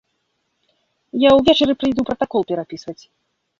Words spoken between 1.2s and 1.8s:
Я ўвечары